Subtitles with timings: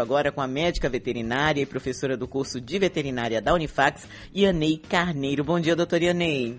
[0.00, 5.44] agora com a médica veterinária e professora do curso de veterinária da Unifax, Ianei Carneiro.
[5.44, 6.58] Bom dia, doutora Ianei.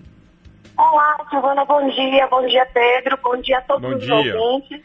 [0.77, 2.27] Olá, Silvana, bom dia.
[2.27, 3.17] Bom dia, Pedro.
[3.23, 4.13] Bom dia a todos bom os dia.
[4.13, 4.81] ouvintes.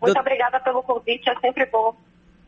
[0.00, 0.20] Muito Do...
[0.20, 1.94] obrigada pelo convite, é sempre bom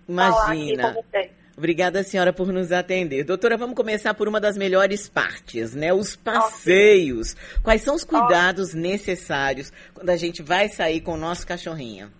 [0.08, 0.32] Imagina.
[0.34, 1.30] falar aqui com vocês.
[1.56, 3.24] Obrigada, senhora, por nos atender.
[3.24, 5.92] Doutora, vamos começar por uma das melhores partes, né?
[5.92, 7.36] Os passeios.
[7.62, 12.10] Quais são os cuidados necessários quando a gente vai sair com o nosso cachorrinho?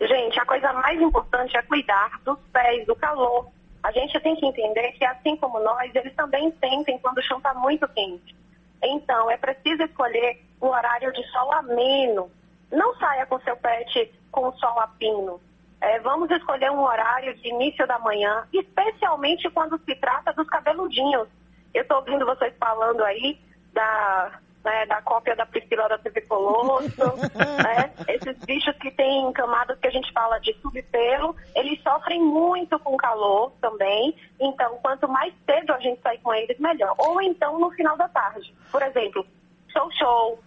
[0.00, 3.48] Gente, a coisa mais importante é cuidar dos pés, do calor.
[3.82, 7.38] A gente tem que entender que, assim como nós, eles também sentem quando o chão
[7.38, 8.36] está muito quente.
[8.82, 12.30] Então, é preciso escolher um horário de sol ameno.
[12.70, 15.40] Não saia com seu pet com o sol a pino.
[15.80, 21.28] É, vamos escolher um horário de início da manhã, especialmente quando se trata dos cabeludinhos.
[21.72, 23.38] Eu estou ouvindo vocês falando aí
[23.72, 26.88] da, né, da cópia da Priscila da TV Colosso,
[27.36, 27.92] né?
[28.08, 32.96] Esses bichos que têm camadas que a gente fala de subpelo, eles sofrem muito com
[32.96, 34.14] calor também.
[34.40, 36.94] Então, quanto mais cedo a gente sair com eles, melhor.
[36.98, 38.52] Ou então no final da tarde.
[38.70, 39.26] Por exemplo,
[39.68, 40.38] show show,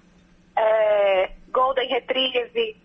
[0.55, 2.77] é, golden retrieve,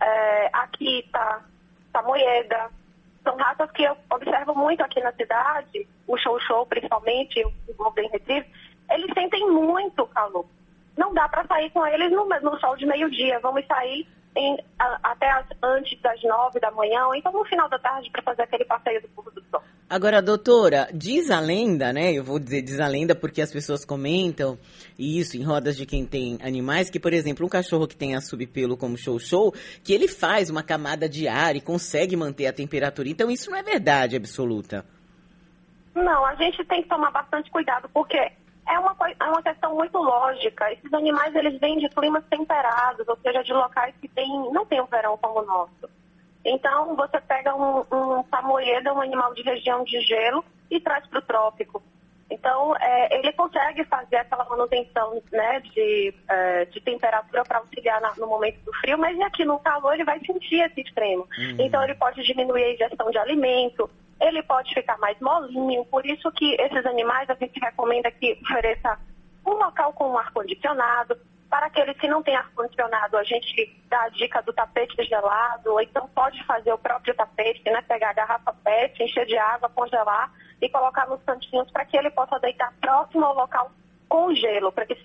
[0.00, 1.44] é, akita,
[1.92, 2.70] samoyeda.
[3.22, 8.06] São raças que eu observo muito aqui na cidade, o show show principalmente, o golden
[8.10, 8.46] retrieve,
[8.90, 10.44] eles sentem muito calor
[10.96, 13.40] não dá para sair com eles no, no sol de meio-dia.
[13.40, 14.06] Vamos sair
[14.36, 18.10] em, a, até as, antes das nove da manhã, ou então no final da tarde,
[18.10, 19.62] para fazer aquele passeio do pôr do sol.
[19.88, 22.12] Agora, doutora, diz a lenda, né?
[22.12, 24.58] Eu vou dizer diz a lenda porque as pessoas comentam
[24.98, 28.20] isso em rodas de quem tem animais, que, por exemplo, um cachorro que tem a
[28.20, 33.08] subpelo como show-show, que ele faz uma camada de ar e consegue manter a temperatura.
[33.08, 34.84] Então, isso não é verdade absoluta.
[35.94, 38.32] Não, a gente tem que tomar bastante cuidado, porque
[38.68, 40.72] é uma, é uma questão muito lógica.
[40.72, 44.80] Esses animais, eles vêm de climas temperados, ou seja, de locais que tem, não tem
[44.80, 45.88] um verão como o nosso.
[46.44, 51.18] Então, você pega um, um samoyeda, um animal de região de gelo, e traz para
[51.18, 51.82] o trópico.
[52.30, 58.14] Então, é, ele consegue fazer aquela manutenção né, de, é, de temperatura para auxiliar na,
[58.16, 61.28] no momento do frio, mas aqui no calor ele vai sentir esse extremo.
[61.38, 61.56] Uhum.
[61.60, 63.88] Então, ele pode diminuir a ingestão de alimento,
[64.20, 68.98] ele pode ficar mais molinho, por isso que esses animais a gente recomenda que ofereça
[69.46, 71.16] um local com ar-condicionado.
[71.50, 75.80] Para aqueles que não têm ar-condicionado, a gente dá a dica do tapete gelado, ou
[75.80, 77.80] então pode fazer o próprio tapete, né?
[77.82, 82.10] Pegar a garrafa PET, encher de água, congelar e colocar nos cantinhos para que ele
[82.10, 83.70] possa deitar próximo ao local
[84.08, 84.96] com gelo, para que.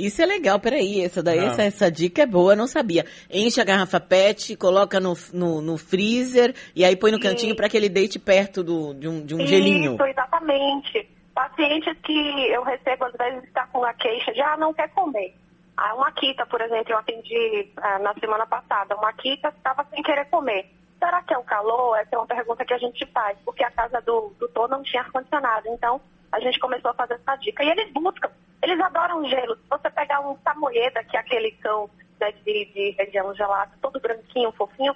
[0.00, 3.06] Isso é legal, peraí, essa daí, essa, essa, dica é boa, não sabia.
[3.30, 7.68] Enche a garrafa PET, coloca no, no, no freezer e aí põe no cantinho para
[7.68, 9.94] que ele deite perto do, de um, de um Isso, gelinho.
[9.94, 11.08] Isso, exatamente.
[11.32, 15.34] Pacientes que eu recebo, às vezes, está com a queixa de, ah, não quer comer.
[15.76, 20.02] Ah, uma quita, por exemplo, eu atendi ah, na semana passada, uma quita estava sem
[20.02, 20.66] querer comer.
[20.98, 21.96] Será que é o calor?
[21.98, 25.02] Essa é uma pergunta que a gente faz, porque a casa do doutor não tinha
[25.02, 25.68] ar-condicionado.
[25.68, 26.00] Então,
[26.32, 27.62] a gente começou a fazer essa dica.
[27.62, 28.30] E eles buscam,
[28.66, 29.56] eles adoram gelo.
[29.56, 31.88] Se você pegar um samoyeda, que é aquele cão
[32.20, 34.94] né, de, de região gelada, todo branquinho, fofinho,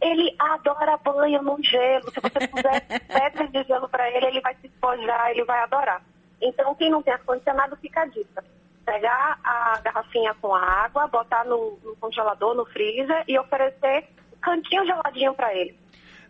[0.00, 2.10] ele adora banho no gelo.
[2.10, 6.02] Se você puser pedras de gelo para ele, ele vai se espojar, ele vai adorar.
[6.40, 8.44] Então, quem não tem ar-condicionado, fica a dica.
[8.84, 14.40] Pegar a garrafinha com a água, botar no, no congelador, no freezer e oferecer um
[14.40, 15.78] cantinho geladinho para ele.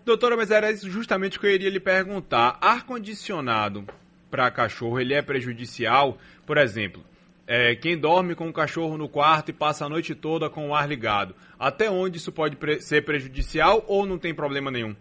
[0.04, 2.58] Doutora, mas era isso justamente que eu iria lhe perguntar.
[2.60, 3.86] Ar-condicionado
[4.32, 6.16] para cachorro ele é prejudicial.
[6.46, 7.04] Por exemplo,
[7.46, 10.74] é, quem dorme com o cachorro no quarto e passa a noite toda com o
[10.74, 14.96] ar ligado, até onde isso pode pre ser prejudicial ou não tem problema nenhum?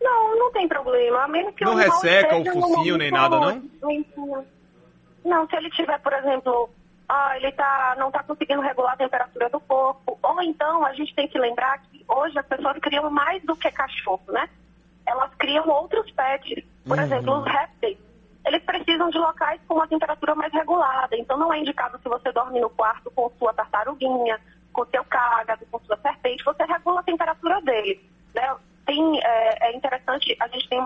[0.00, 1.24] Não, não tem problema.
[1.24, 3.62] A menos que não resseca o focinho nem nada, não?
[5.24, 6.70] Não, se ele tiver, por exemplo,
[7.08, 10.16] ah, ele tá, não está conseguindo regular a temperatura do corpo.
[10.22, 13.68] Ou então a gente tem que lembrar que hoje as pessoas criam mais do que
[13.72, 14.48] cachorro, né?
[15.04, 16.64] Elas criam outros pets.
[16.86, 17.02] Por uhum.
[17.02, 18.05] exemplo, os répteis
[18.46, 21.16] eles precisam de locais com uma temperatura mais regulada.
[21.16, 24.40] Então, não é indicado se você dorme no quarto com sua tartaruguinha,
[24.72, 28.00] com seu cágado, com sua serpente, você regula a temperatura dele.
[28.34, 28.56] Né?
[28.84, 30.78] Tem, é, é interessante, a gente tem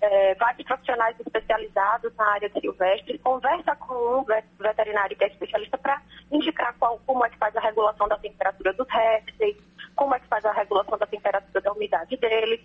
[0.00, 4.24] é, vários profissionais especializados na área silvestre, conversa com um
[4.58, 6.00] veterinário que é especialista para
[6.30, 9.56] indicar qual, como é que faz a regulação da temperatura dos répteis,
[9.96, 12.64] como é que faz a regulação da temperatura da umidade dele.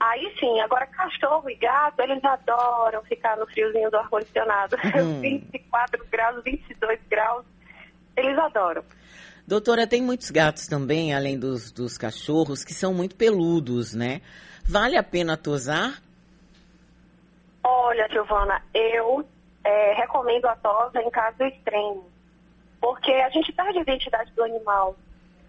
[0.00, 4.76] Aí sim, agora cachorro e gato, eles adoram ficar no friozinho do ar-condicionado.
[4.98, 5.20] Hum.
[5.20, 7.44] 24 graus, 22 graus,
[8.16, 8.82] eles adoram.
[9.46, 14.20] Doutora, tem muitos gatos também, além dos, dos cachorros, que são muito peludos, né?
[14.64, 16.02] Vale a pena tosar?
[17.62, 19.24] Olha, Giovana, eu
[19.62, 22.08] é, recomendo a tosa em caso extremo,
[22.80, 24.96] porque a gente perde a identidade do animal.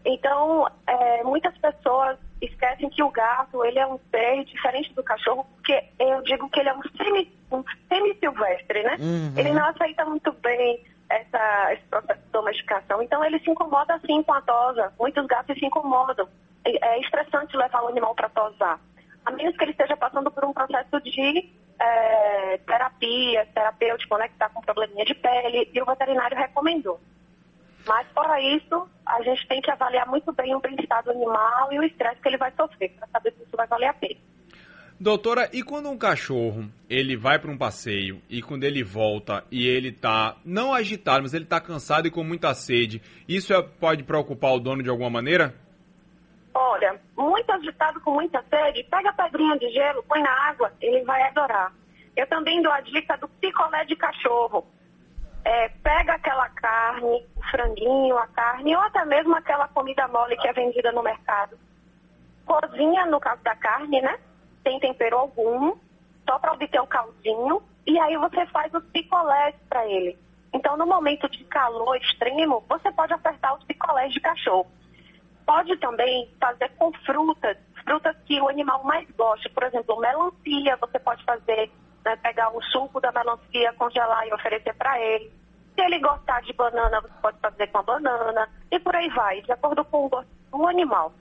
[0.05, 5.45] Então, é, muitas pessoas esquecem que o gato, ele é um ser diferente do cachorro,
[5.55, 8.97] porque eu digo que ele é um semi, um semi-silvestre, né?
[8.99, 9.33] Uhum.
[9.35, 13.01] Ele não aceita muito bem essa, esse processo de domesticação.
[13.01, 14.93] Então, ele se incomoda, assim, com a tosa.
[14.99, 16.27] Muitos gatos se incomodam.
[16.63, 18.79] É, é estressante levar o animal para tosar.
[19.25, 21.49] A menos que ele esteja passando por um processo de
[21.79, 26.99] é, terapia, terapêutico, né, que está com probleminha de pele, e o veterinário recomendou.
[27.87, 31.79] Mas, fora isso, a gente tem que avaliar muito bem o bem-estar do animal e
[31.79, 34.19] o estresse que ele vai sofrer, para saber se isso vai valer a pena.
[35.01, 39.65] Doutora, e quando um cachorro ele vai para um passeio e quando ele volta e
[39.65, 44.03] ele tá não agitado, mas ele tá cansado e com muita sede, isso é, pode
[44.03, 45.55] preocupar o dono de alguma maneira?
[46.53, 51.01] Olha, muito agitado com muita sede, pega a pedrinha de gelo, põe na água, ele
[51.05, 51.73] vai adorar.
[52.17, 54.67] Eu também dou a dica do picolé de cachorro.
[55.43, 60.47] É, pega aquela carne, o franguinho, a carne, ou até mesmo aquela comida mole que
[60.47, 61.57] é vendida no mercado.
[62.45, 64.19] Cozinha, no caso da carne, né?
[64.63, 65.75] Sem tempero algum,
[66.27, 70.17] só para obter o caldinho, e aí você faz os picolés para ele.
[70.53, 74.67] Então, no momento de calor extremo, você pode apertar os picolés de cachorro.
[75.45, 79.49] Pode também fazer com frutas, frutas que o animal mais gosta.
[79.49, 81.71] Por exemplo, melancia, você pode fazer,
[82.09, 85.31] né, pegar o suco da melancia, congelar e oferecer para ele.
[85.75, 88.49] Se ele gostar de banana, você pode fazer com a banana.
[88.71, 91.13] E por aí vai, de acordo com o gosto do animal.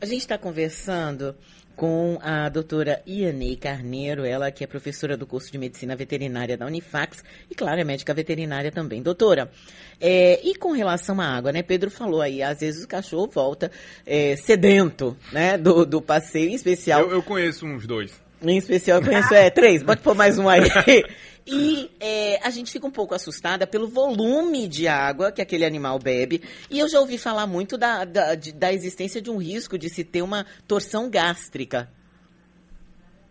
[0.00, 1.36] A gente está conversando
[1.76, 6.66] com a doutora Ianei Carneiro, ela que é professora do curso de Medicina Veterinária da
[6.66, 9.02] Unifax e, claro, é médica veterinária também.
[9.02, 9.50] Doutora,
[10.00, 11.62] é, e com relação à água, né?
[11.62, 13.70] Pedro falou aí, às vezes o cachorro volta
[14.06, 15.56] é, sedento, né?
[15.56, 17.00] Do, do passeio, em especial...
[17.00, 18.20] Eu, eu conheço uns dois.
[18.42, 20.62] Em especial, eu conheço, é, três, pode pôr mais um aí.
[21.46, 25.98] E é, a gente fica um pouco assustada pelo volume de água que aquele animal
[25.98, 26.40] bebe.
[26.70, 29.88] E eu já ouvi falar muito da, da, de, da existência de um risco de
[29.88, 31.90] se ter uma torção gástrica.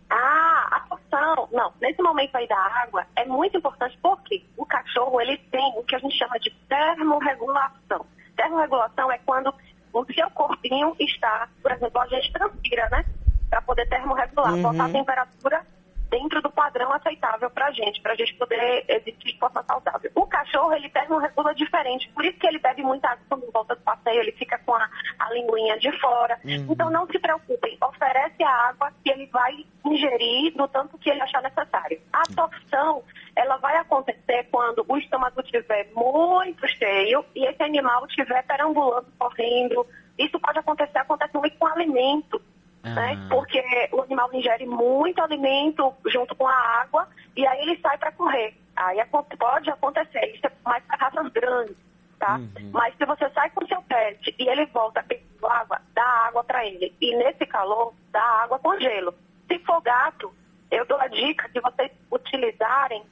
[0.09, 1.47] Ah, a torção.
[1.53, 5.83] Não, nesse momento aí da água é muito importante porque o cachorro ele tem o
[5.83, 8.05] que a gente chama de termorregulação.
[8.35, 9.53] Termorregulação é quando
[9.93, 13.05] o seu corpinho está, por exemplo, a gente transpira, né?
[13.51, 14.61] Para poder termorregular, Uhum.
[14.63, 15.61] botar a temperatura
[16.09, 20.11] dentro do padrão aceitável para a gente, para a gente poder existir de forma saudável.
[20.15, 23.81] O cachorro, ele termorregula diferente, por isso que ele bebe muita água quando volta do
[23.81, 24.89] passeio, ele fica com a,
[25.19, 26.37] a linguinha de fora.
[26.43, 26.67] Uhum.
[26.69, 31.21] Então não se preocupem, oferece a água que ele vai ingerir no tanto que ele
[31.21, 32.01] achar necessário.
[32.11, 33.03] A torção,
[33.35, 39.85] ela vai acontecer quando o estômago estiver muito cheio e esse animal estiver perambulando, correndo.
[40.17, 42.41] Isso pode acontecer, acontece muito com alimento
[42.83, 43.27] né?
[43.29, 43.61] Porque
[43.91, 48.55] o animal ingere muito alimento junto com a água e aí ele sai para correr.
[48.75, 48.97] Aí
[49.37, 51.75] pode acontecer, isso é mais para raças grandes,
[52.19, 52.37] tá?
[52.37, 52.71] Uhum.
[52.71, 56.65] Mas se você sai com seu pet e ele volta pedindo água, dá água para
[56.65, 56.93] ele.
[56.99, 59.13] E nesse calor, dá água com gelo.
[59.47, 60.33] Se for gato,
[60.71, 63.03] eu dou a dica de vocês utilizarem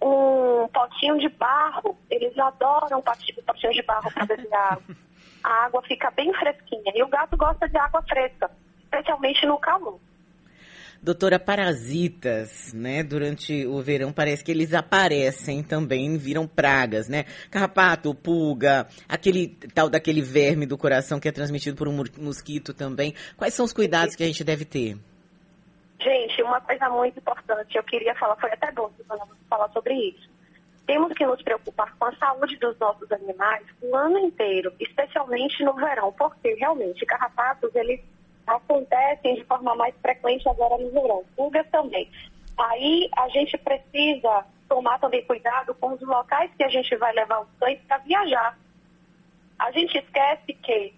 [0.00, 1.98] um potinho de barro.
[2.08, 4.82] Eles adoram potinho, potinho de barro para beber água.
[5.42, 6.92] A água fica bem fresquinha.
[6.94, 8.50] E o gato gosta de água fresca,
[8.90, 9.98] especialmente no calor.
[11.02, 13.02] Doutora, parasitas, né?
[13.02, 17.24] Durante o verão parece que eles aparecem também, viram pragas, né?
[17.50, 23.14] Carrapato, pulga, aquele tal daquele verme do coração que é transmitido por um mosquito também.
[23.38, 24.98] Quais são os cuidados que a gente deve ter?
[26.02, 29.94] Gente, uma coisa muito importante, eu queria falar, foi até bom que nós falar sobre
[29.94, 30.28] isso.
[30.86, 35.74] Temos que nos preocupar com a saúde dos nossos animais o ano inteiro, especialmente no
[35.74, 38.00] verão, porque realmente carrapatos, eles
[38.46, 41.24] acontecem de forma mais frequente agora no verão.
[41.36, 42.10] Pulgas também.
[42.58, 47.40] Aí a gente precisa tomar também cuidado com os locais que a gente vai levar
[47.40, 48.58] os cães para viajar.
[49.58, 50.94] A gente esquece que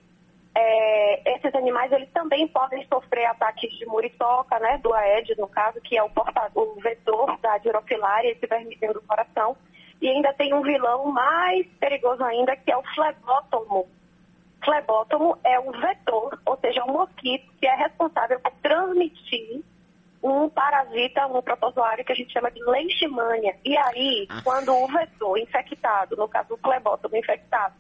[0.55, 5.81] é, esses animais eles também podem sofrer ataques de muriçoca, né, do Aedes, no caso,
[5.81, 9.57] que é o, porta, o vetor da dirofilária, esse vermelho do coração.
[10.01, 13.89] E ainda tem um vilão mais perigoso ainda, que é o flebótomo.
[14.64, 19.62] Flebótomo é um vetor, ou seja, um mosquito que é responsável por transmitir
[20.23, 23.57] um parasita, um protozoário que a gente chama de leishmania.
[23.64, 24.40] E aí, Ah.
[24.45, 27.75] quando o vetor infectado, no caso o flebótomo infectado,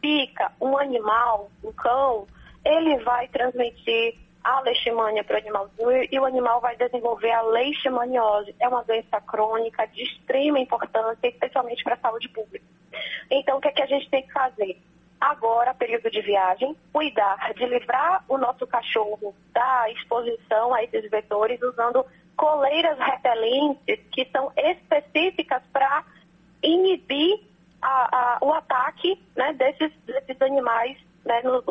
[0.00, 2.26] pica um animal, um cão,
[2.64, 8.54] ele vai transmitir a leishmania para o animalzinho e o animal vai desenvolver a leishmaniose.
[8.58, 12.64] É uma doença crônica de extrema importância, especialmente para a saúde pública.
[13.30, 14.80] Então, o que, é que a gente tem que fazer?
[15.22, 21.62] Agora, período de viagem, cuidar de livrar o nosso cachorro da exposição a esses vetores
[21.62, 22.04] usando
[22.36, 26.04] coleiras repelentes que são específicas para
[26.60, 27.38] inibir
[27.80, 31.62] a- a- o ataque né, desses, desses animais né, no,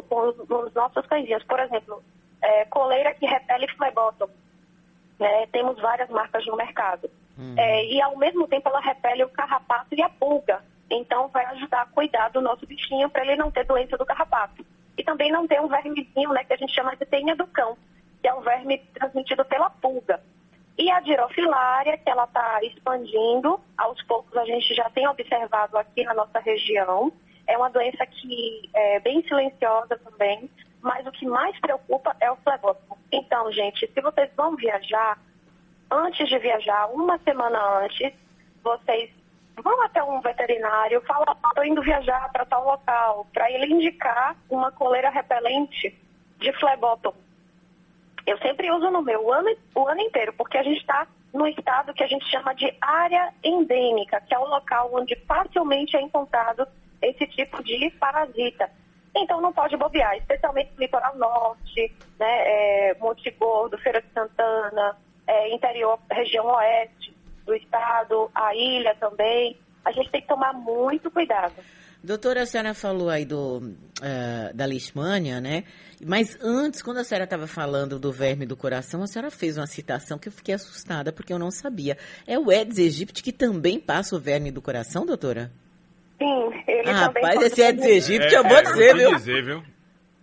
[0.48, 1.43] nos nossos cãezinhos.
[1.43, 2.01] Por exemplo,
[2.41, 4.31] é, coleira que repele flebótomo.
[5.20, 7.10] Né, temos várias marcas no mercado.
[7.38, 7.55] Uhum.
[7.58, 10.63] É, e ao mesmo tempo ela repele o carrapato e a pulga.
[10.89, 14.65] Então vai ajudar a cuidar do nosso bichinho para ele não ter doença do carrapato.
[14.98, 17.77] E também não ter um vermezinho, né, que a gente chama de tênia do cão,
[18.20, 20.20] que é um verme transmitido pela pulga.
[20.79, 26.03] E a girofilária, que ela está expandindo, aos poucos a gente já tem observado aqui
[26.03, 27.13] na nossa região.
[27.46, 30.50] É uma doença que é bem silenciosa também,
[30.81, 32.98] mas o que mais preocupa é o flebótomo.
[33.12, 35.20] Então, gente, se vocês vão viajar,
[35.91, 38.12] antes de viajar, uma semana antes,
[38.63, 39.12] vocês
[39.58, 44.72] vão até um veterinário, falam, estou indo viajar para tal local, para ele indicar uma
[44.72, 45.98] coleira repelente
[46.38, 47.17] de flebótomo.
[48.25, 51.48] Eu sempre uso no meu o ano, o ano inteiro, porque a gente está no
[51.48, 56.01] estado que a gente chama de área endêmica, que é o local onde facilmente é
[56.01, 56.67] encontrado
[57.01, 58.70] esse tipo de parasita.
[59.15, 64.96] Então não pode bobear, especialmente no litoral norte, né, é, Monte Gordo, Feira de Santana,
[65.27, 67.10] é, interior, região oeste
[67.45, 69.57] do estado, a ilha também.
[69.83, 71.55] A gente tem que tomar muito cuidado.
[72.03, 75.63] Doutora, a senhora falou aí do, uh, da leishmania, né?
[76.03, 79.67] Mas antes, quando a senhora estava falando do verme do coração, a senhora fez uma
[79.67, 81.95] citação que eu fiquei assustada porque eu não sabia.
[82.25, 85.51] É o Aedes aegypti que também passa o verme do coração, doutora?
[86.17, 89.15] Sim, ele ah, também Rapaz, esse Aedes aegypti é, eu vou é, dizer, viu?
[89.15, 89.63] dizer, viu?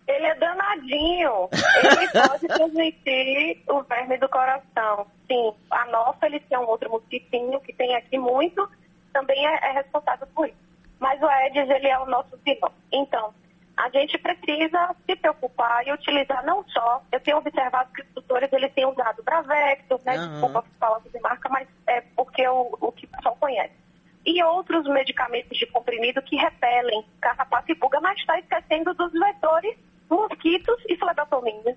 [0.09, 1.49] Ele é danadinho.
[1.53, 5.07] Ele pode transmitir o verme do coração.
[5.27, 8.69] Sim, a nossa, ele tem um outro mosquitinho que tem aqui muito,
[9.13, 10.57] também é, é responsável por isso.
[10.99, 12.73] Mas o Aedes, ele é o nosso vilão.
[12.91, 13.33] Então,
[13.77, 18.53] a gente precisa se preocupar e utilizar não só, eu tenho observado que os tutores
[18.53, 20.31] eles têm usado Bravecto, né, uhum.
[20.33, 23.75] desculpa falar de marca, mas é porque o, o que o pessoal conhece.
[24.27, 29.77] E outros medicamentos de comprimido que repelem carrapato e pulga, mas está esquecendo dos vetores
[30.11, 31.77] mosquitos e flebotominas.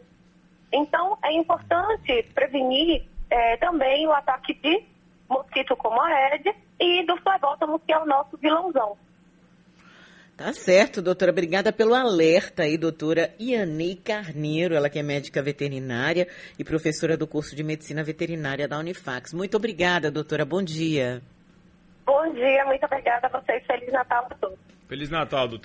[0.73, 4.83] Então, é importante prevenir é, também o ataque de
[5.29, 8.97] mosquito como a Aedes e do flebótomo, que é o nosso vilãozão.
[10.35, 11.31] Tá certo, doutora.
[11.31, 17.27] Obrigada pelo alerta aí, doutora Ianei Carneiro, ela que é médica veterinária e professora do
[17.27, 19.33] curso de medicina veterinária da Unifax.
[19.33, 20.43] Muito obrigada, doutora.
[20.43, 21.21] Bom dia.
[22.05, 23.63] Bom dia, muito obrigada a vocês.
[23.67, 24.57] Feliz Natal a todos.
[24.87, 25.59] Feliz Natal, doutor.